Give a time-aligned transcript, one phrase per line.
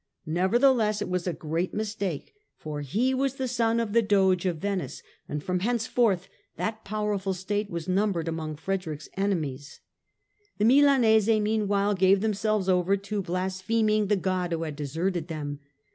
[0.25, 4.57] Nevertheless it was a great mistake, for he was the son of the Doge of
[4.57, 6.27] Venice, and from henceforth
[6.57, 9.79] that powerful state was numbered among Frederick's enemies.
[10.57, 15.59] The Milanese meanwhile gave themselves over to blaspheming the God who had deserted them.